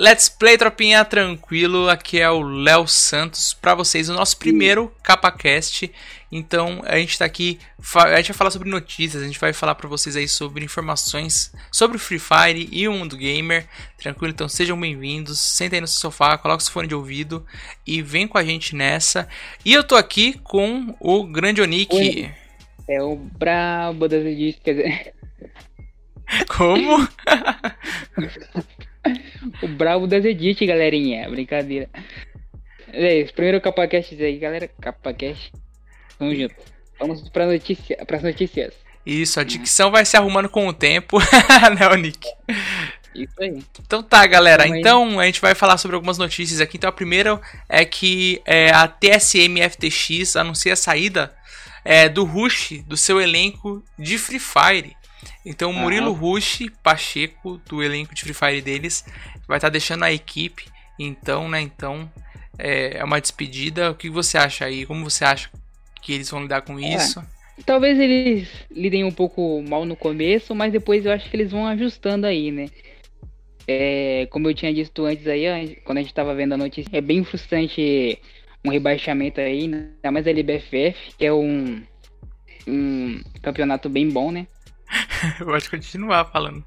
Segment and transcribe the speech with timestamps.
[0.00, 5.90] Let's Play Tropinha Tranquilo, aqui é o Léo Santos para vocês, o nosso primeiro CapaCast.
[6.30, 7.58] Então a gente tá aqui,
[7.96, 11.52] a gente vai falar sobre notícias, a gente vai falar para vocês aí sobre informações
[11.72, 13.66] sobre o Free Fire e o mundo gamer.
[13.96, 14.32] Tranquilo?
[14.32, 17.44] Então sejam bem-vindos, sentem aí no seu sofá, coloque seu fone de ouvido
[17.84, 19.28] e vem com a gente nessa.
[19.64, 22.30] E eu tô aqui com o grande Onick.
[22.88, 25.12] É o brabo das dizer.
[26.46, 27.08] Como?
[29.62, 31.28] o brabo das edits, galerinha.
[31.28, 31.88] Brincadeira.
[32.92, 34.68] É isso, primeiro CapaCast aí, galera.
[34.80, 35.52] CapaCast.
[36.18, 36.54] Vamos junto.
[36.98, 38.74] Vamos para notícia, as notícias.
[39.06, 41.18] Isso, a dicção vai se arrumando com o tempo,
[41.78, 42.28] né, Nick?
[43.14, 43.62] Isso aí.
[43.80, 44.66] Então tá, galera.
[44.66, 46.76] Então a gente vai falar sobre algumas notícias aqui.
[46.76, 51.34] Então a primeira é que é, a TSM FTX anuncia a saída
[51.84, 54.96] é, do Rush do seu elenco de Free Fire.
[55.44, 59.04] Então, Murilo Rush Pacheco, do elenco de Free Fire deles,
[59.46, 60.66] vai estar tá deixando a equipe.
[60.98, 61.60] Então, né?
[61.60, 62.10] Então,
[62.58, 63.90] é, é, uma despedida.
[63.90, 64.84] O que você acha aí?
[64.84, 65.50] Como você acha
[66.02, 66.94] que eles vão lidar com é.
[66.94, 67.22] isso?
[67.64, 71.66] Talvez eles lidem um pouco mal no começo, mas depois eu acho que eles vão
[71.66, 72.66] ajustando aí, né?
[73.66, 77.00] É, como eu tinha dito antes aí, quando a gente estava vendo a notícia, é
[77.00, 78.18] bem frustrante
[78.64, 81.82] um rebaixamento aí, ainda mais a LBFF, que é um,
[82.66, 84.46] um campeonato bem bom, né?
[85.44, 86.64] Pode continuar falando.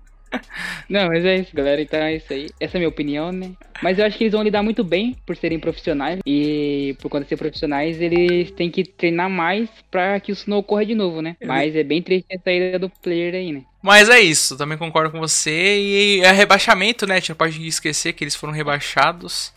[0.88, 1.81] Não, mas é isso, galera.
[1.81, 2.50] Então é isso aí.
[2.59, 3.52] Essa é a minha opinião, né?
[3.81, 6.19] Mas eu acho que eles vão lidar muito bem por serem profissionais.
[6.25, 10.58] E por conta de ser profissionais, eles têm que treinar mais pra que isso não
[10.58, 11.36] ocorra de novo, né?
[11.44, 13.64] Mas é bem triste a saída do player aí, né?
[13.81, 15.80] Mas é isso, também concordo com você.
[15.80, 17.16] E é rebaixamento, né?
[17.16, 19.53] A gente não pode esquecer que eles foram rebaixados.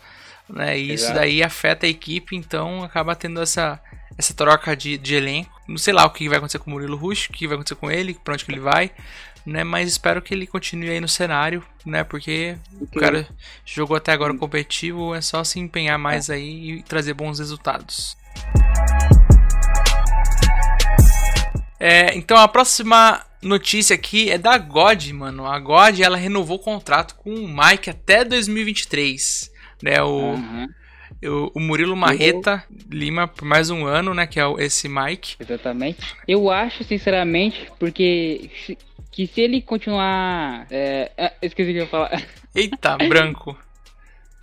[0.48, 0.78] Né?
[0.78, 0.94] E Exato.
[0.94, 3.80] isso daí afeta a equipe, então acaba tendo essa,
[4.16, 5.50] essa troca de, de elenco.
[5.66, 7.74] Não sei lá o que vai acontecer com o Murilo Rush, o que vai acontecer
[7.74, 8.90] com ele, pra onde que ele vai,
[9.44, 9.64] né?
[9.64, 12.04] Mas espero que ele continue aí no cenário, né?
[12.04, 13.26] Porque o cara
[13.64, 18.16] jogou até agora competitivo, é só se empenhar mais aí e trazer bons resultados.
[21.80, 25.46] É, então a próxima notícia aqui é da God, mano.
[25.46, 29.50] A God ela renovou o contrato com o Mike até 2023,
[29.82, 30.02] né?
[30.02, 30.68] O uhum
[31.28, 34.26] o Murilo Marreta Lima por mais um ano, né?
[34.26, 35.36] Que é esse Mike.
[35.40, 36.14] Exatamente.
[36.26, 38.78] Eu acho, sinceramente, porque se,
[39.10, 40.66] que se ele continuar.
[40.70, 42.22] É, é, esqueci o que eu ia falar.
[42.54, 43.56] Eita, branco.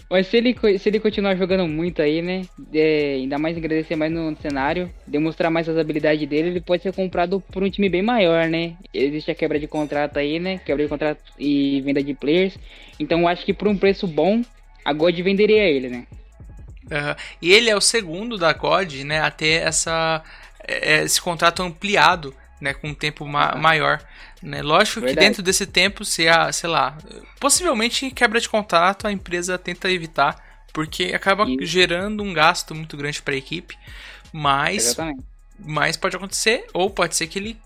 [0.10, 2.42] Mas se ele, se ele continuar jogando muito aí, né?
[2.74, 6.94] É, ainda mais agradecer mais no cenário, demonstrar mais as habilidades dele, ele pode ser
[6.94, 8.76] comprado por um time bem maior, né?
[8.94, 10.58] Existe a quebra de contrato aí, né?
[10.66, 12.60] Quebra de contrato e venda de players.
[13.00, 14.42] Então eu acho que por um preço bom,
[14.84, 16.06] a God venderia ele, né?
[16.92, 17.16] Uhum.
[17.42, 20.22] E ele é o segundo da COD né, a ter essa,
[20.68, 24.04] é, é, esse contrato ampliado né, com um tempo ma maior.
[24.44, 24.62] Né?
[24.62, 25.18] Lógico Verdade.
[25.18, 26.98] que dentro desse tempo, se a, sei lá,
[27.40, 30.36] possivelmente quebra de contrato a empresa tenta evitar,
[30.74, 31.66] porque acaba Isso.
[31.66, 33.78] gerando um gasto muito grande para a equipe.
[34.34, 35.24] Mas, Exatamente.
[35.60, 37.58] mas pode acontecer, ou pode ser que ele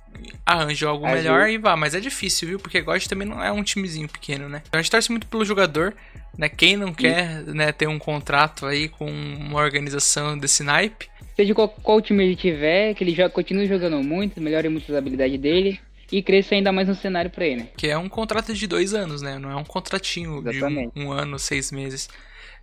[0.45, 1.75] arranje algo melhor e vá.
[1.75, 2.59] Mas é difícil, viu?
[2.59, 4.61] Porque God também não é um timezinho pequeno, né?
[4.67, 5.95] Então a gente torce muito pelo jogador,
[6.37, 6.49] né?
[6.49, 11.09] Quem não quer né, ter um contrato aí com uma organização desse naipe?
[11.35, 14.97] Seja qual, qual time ele tiver, que ele já continue jogando muito, melhore muito as
[14.97, 15.79] habilidades dele
[16.11, 17.69] e cresça ainda mais no cenário para ele.
[17.75, 19.37] Que é um contrato de dois anos, né?
[19.39, 20.93] Não é um contratinho Exatamente.
[20.93, 22.09] de um, um, ano, seis meses.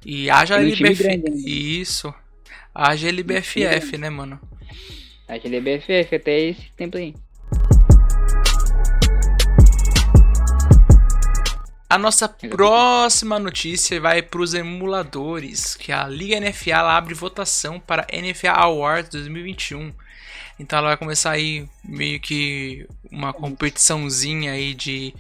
[0.05, 1.03] E haja LBF...
[1.03, 1.37] Grande, né?
[1.45, 2.15] Isso.
[2.75, 4.41] Haja LBFF, né, mano?
[5.29, 7.15] Haja LBFF até esse tempo aí.
[11.93, 18.07] A nossa próxima notícia vai para os emuladores, que a Liga NFA abre votação para
[18.11, 19.93] NFA Awards 2021.
[20.59, 25.15] Então ela vai começar aí meio que uma competiçãozinha aí de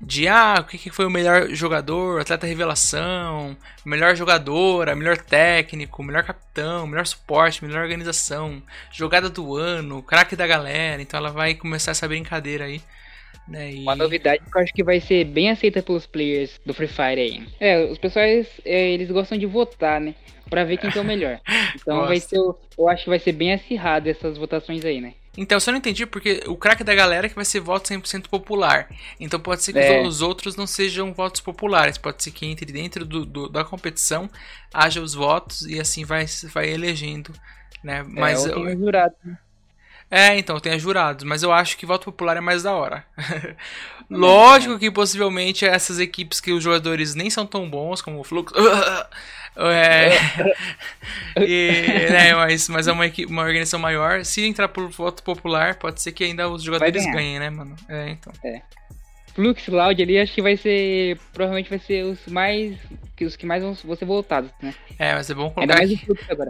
[0.00, 3.54] de ah, o que foi o melhor jogador, atleta revelação,
[3.84, 10.46] melhor jogadora, melhor técnico, melhor capitão, melhor suporte, melhor organização, jogada do ano, craque da
[10.46, 11.02] galera.
[11.02, 12.80] Então ela vai começar essa brincadeira aí
[13.46, 13.72] né?
[13.72, 13.82] E...
[13.82, 17.20] Uma novidade que eu acho que vai ser bem aceita pelos players do Free Fire
[17.20, 17.46] aí.
[17.60, 20.14] É, os pessoais, é, eles gostam de votar, né?
[20.48, 21.40] Pra ver quem que é o melhor.
[21.76, 25.14] Então vai ser, eu acho que vai ser bem acirrado essas votações aí, né?
[25.36, 27.88] Então, eu só não entendi porque o craque da galera é que vai ser voto
[27.88, 28.88] 100% popular.
[29.18, 30.02] Então pode ser que é.
[30.02, 31.98] os outros não sejam votos populares.
[31.98, 34.30] Pode ser que entre dentro do, do, da competição
[34.72, 37.32] haja os votos e assim vai, vai elegendo.
[37.82, 37.98] Né?
[37.98, 39.14] É, Mas é, eu, eu, jurado.
[39.24, 39.36] Né?
[40.14, 43.04] É, então, tem jurados, mas eu acho que voto popular é mais da hora.
[44.08, 48.52] Lógico que possivelmente essas equipes que os jogadores nem são tão bons como o Flux.
[49.58, 50.10] é,
[51.36, 54.24] e, né, mas, mas é uma, equipe, uma organização maior.
[54.24, 57.74] Se entrar por voto popular, pode ser que ainda os jogadores ganhem, né, mano?
[57.88, 58.32] É, então.
[58.44, 58.62] É.
[59.34, 61.18] Flux Loud ali, acho que vai ser.
[61.32, 62.76] Provavelmente vai ser os mais.
[63.20, 64.74] Os que mais vão, ser voltados, né?
[64.98, 65.82] É, mas é bom colocar.
[65.82, 66.00] Aqui,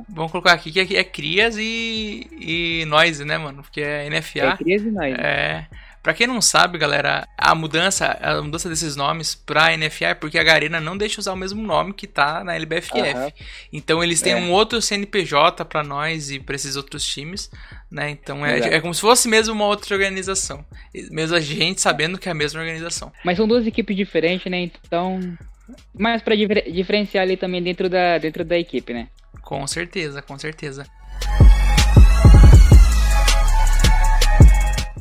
[0.08, 3.62] Vamos colocar aqui que é, é Crias e, e Noise, né, mano?
[3.62, 4.40] Porque é NFA.
[4.40, 5.20] É Crias e Noise.
[5.20, 5.66] É.
[6.04, 10.38] Pra quem não sabe, galera, a mudança, a mudança desses nomes pra NFA é porque
[10.38, 12.94] a Garena não deixa usar o mesmo nome que tá na LBFF.
[12.94, 13.32] Uhum.
[13.72, 14.36] Então eles têm é.
[14.36, 17.50] um outro CNPJ para nós e pra esses outros times,
[17.90, 18.10] né?
[18.10, 20.62] Então é, é como se fosse mesmo uma outra organização.
[21.10, 23.10] Mesmo a gente sabendo que é a mesma organização.
[23.24, 24.60] Mas são duas equipes diferentes, né?
[24.60, 25.18] Então.
[25.98, 29.08] Mas pra diferenciar ali também dentro da, dentro da equipe, né?
[29.40, 30.84] Com certeza, com certeza.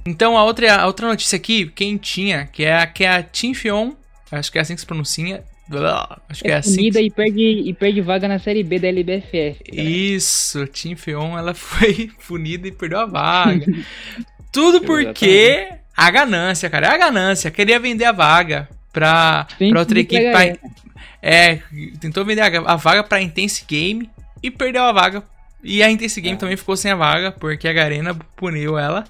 [0.05, 3.53] Então a outra, a outra notícia aqui, quentinha, que é a, que é a Team
[3.53, 3.93] Fion,
[4.31, 5.43] acho que é assim que se pronuncia.
[6.29, 6.91] Acho que é, é assim.
[6.91, 6.99] Que...
[6.99, 9.63] e, perde, e perde vaga na série B da LBFF.
[9.71, 13.65] Isso, Team Fion, ela foi punida e perdeu a vaga.
[14.51, 17.49] Tudo porque a ganância, cara, é a ganância.
[17.49, 20.31] Queria vender a vaga pra, pra outra equipe.
[20.31, 20.53] Pra,
[21.21, 21.59] é,
[21.99, 24.09] tentou vender a, a vaga pra Intense Game
[24.43, 25.23] e perdeu a vaga.
[25.63, 26.39] E a Intense Game é.
[26.39, 29.05] também ficou sem a vaga, porque a Garena puniu ela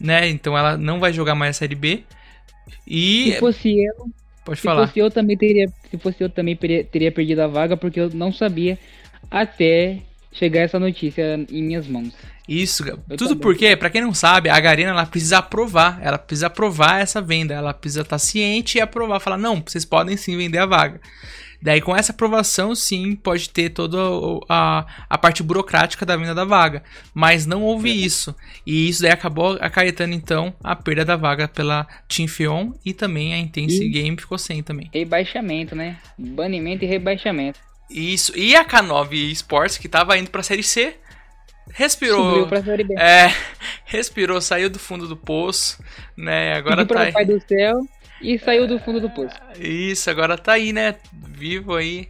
[0.00, 0.28] né?
[0.28, 2.02] Então ela não vai jogar mais a Série B.
[2.86, 3.32] E.
[3.32, 4.06] Se fosse eu.
[4.44, 4.86] Pode se falar.
[4.86, 8.32] Fosse eu também teria, se fosse eu também teria perdido a vaga, porque eu não
[8.32, 8.78] sabia
[9.30, 9.98] até
[10.32, 12.12] chegar essa notícia em minhas mãos.
[12.48, 13.38] Isso, eu tudo também.
[13.38, 17.54] porque, para quem não sabe, a Garena ela precisa aprovar, ela precisa aprovar essa venda,
[17.54, 21.00] ela precisa estar tá ciente e aprovar, falar, não, vocês podem sim vender a vaga.
[21.60, 23.98] Daí, com essa aprovação, sim, pode ter toda
[24.48, 26.82] a, a parte burocrática da venda da vaga.
[27.14, 28.34] Mas não houve isso.
[28.66, 33.34] E isso daí acabou acarretando, então, a perda da vaga pela Team Fion e também
[33.34, 34.90] a Intense e Game ficou sem também.
[34.92, 35.96] Rebaixamento, né?
[36.18, 37.58] Banimento e rebaixamento.
[37.90, 38.36] Isso.
[38.36, 40.96] E a K9 Sports, que estava indo para a Série C,
[41.72, 42.46] respirou.
[42.46, 42.94] Pra série B.
[42.98, 43.32] É,
[43.84, 45.82] respirou, saiu do fundo do poço,
[46.16, 46.54] né?
[46.54, 47.12] Agora Pediu tá.
[47.12, 47.80] Pai do céu
[48.20, 49.36] e saiu do fundo do poço.
[49.58, 50.96] Isso, agora tá aí, né?
[51.12, 52.08] Vivo aí.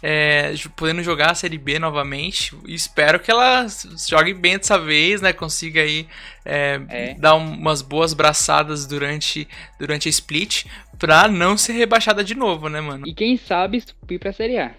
[0.00, 2.56] É, podendo jogar a Série B novamente.
[2.66, 3.66] Espero que ela
[4.08, 5.32] jogue bem dessa vez, né?
[5.32, 6.06] Consiga aí
[6.44, 7.14] é, é.
[7.14, 10.66] dar umas boas braçadas durante, durante a split
[10.98, 13.06] pra não ser rebaixada de novo, né, mano?
[13.08, 14.72] E quem sabe subir pra Série A.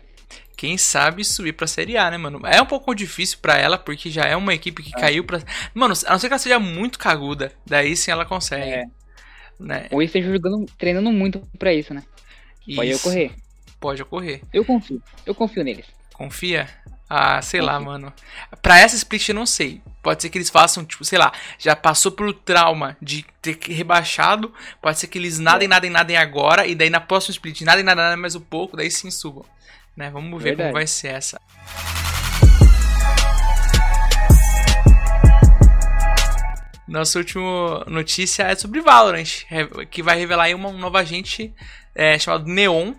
[0.55, 2.41] Quem sabe subir pra Série A, né, mano?
[2.45, 4.99] É um pouco difícil para ela, porque já é uma equipe que é.
[4.99, 5.41] caiu pra.
[5.73, 8.69] Mano, a não ser que ela seja muito caguda, daí sim ela consegue.
[8.69, 8.83] É.
[9.59, 9.87] Né?
[9.91, 12.03] Ou esteja jogando, treinando muito para isso, né?
[12.65, 12.77] Isso.
[12.77, 13.31] Pode ocorrer.
[13.79, 14.41] Pode ocorrer.
[14.53, 15.01] Eu confio.
[15.25, 15.85] Eu confio neles.
[16.13, 16.67] Confia?
[17.09, 18.13] Ah, sei lá, mano.
[18.61, 19.81] Pra essa split eu não sei.
[20.03, 24.53] Pode ser que eles façam, tipo, sei lá, já passou pelo trauma de ter rebaixado.
[24.79, 25.69] Pode ser que eles nadem, é.
[25.69, 26.67] nadem, nadem agora.
[26.67, 28.77] E daí na próxima split, nadem, nadem, nadem mais um pouco.
[28.77, 29.43] Daí sim subam.
[29.97, 30.11] Né?
[30.11, 30.69] Vamos ver Verdade.
[30.69, 31.41] como vai ser essa.
[36.89, 39.45] Nossa última notícia é sobre Valorant,
[39.91, 41.53] que vai revelar aí uma, um novo agente
[41.95, 42.93] é, chamado Neon.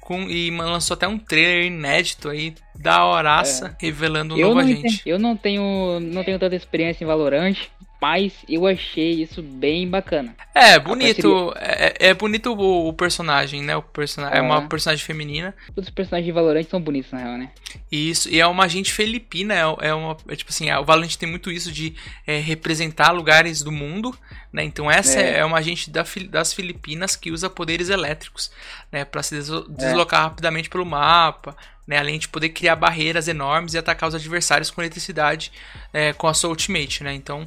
[0.00, 3.86] Com, e lançou até um trailer inédito aí, da horaça, é.
[3.86, 5.00] revelando um eu novo agente.
[5.06, 7.56] eu não tenho, não tenho tanta experiência em Valorant,
[8.00, 10.36] mas eu achei isso bem bacana.
[10.54, 11.54] É, bonito.
[11.56, 13.74] É, é, bonito o, o, personagem, né?
[13.76, 14.22] O person...
[14.26, 15.54] É uma personagem feminina.
[15.74, 17.50] Todos os personagens de Valorant são bonitos, na real, né?
[17.90, 19.54] Isso, e é uma agente filipina.
[19.54, 20.16] É, é uma.
[20.28, 21.94] É, tipo assim, o Valorant tem muito isso de
[22.26, 24.14] é, representar lugares do mundo.
[24.52, 24.64] Né?
[24.64, 28.50] Então, essa é, é uma agente da, das Filipinas que usa poderes elétricos
[28.92, 29.04] né?
[29.04, 31.56] para se deslocar rapidamente pelo mapa.
[31.86, 35.52] Né, além de poder criar barreiras enormes e atacar os adversários com eletricidade
[35.92, 37.12] é, com a sua ultimate, né?
[37.12, 37.46] Então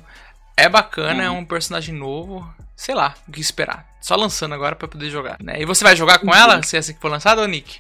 [0.58, 1.26] é bacana, hum.
[1.26, 2.48] é um personagem novo.
[2.76, 3.88] Sei lá, o que esperar.
[4.02, 5.38] Só lançando agora para poder jogar.
[5.42, 5.62] Né?
[5.62, 7.80] E você vai jogar com ela, se essa que for lançada, ou Nick?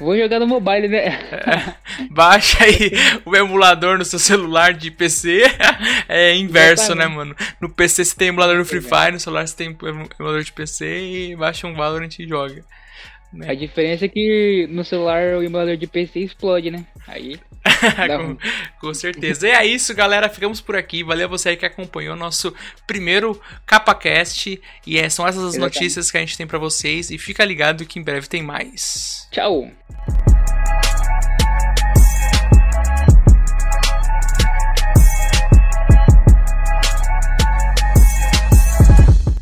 [0.00, 1.06] Vou jogar no mobile, né?
[1.06, 1.74] É,
[2.10, 2.90] baixa aí
[3.24, 5.42] o emulador no seu celular de PC.
[6.08, 7.36] É inverso, né, mano?
[7.60, 10.86] No PC você tem emulador do Free Fire, no celular você tem emulador de PC
[10.86, 12.64] e baixa um Valorant e joga.
[13.32, 13.50] Né?
[13.50, 16.84] A diferença é que no celular o emulador de PC explode, né?
[17.06, 17.38] Aí
[18.18, 18.36] com,
[18.80, 19.46] com, certeza.
[19.46, 20.28] E é isso, galera.
[20.28, 21.02] Ficamos por aqui.
[21.04, 22.54] Valeu você aí que acompanhou nosso
[22.86, 24.60] primeiro CapaCast.
[24.86, 27.10] E é, são essas as notícias que a gente tem para vocês.
[27.10, 29.28] E fica ligado que em breve tem mais.
[29.30, 29.70] Tchau.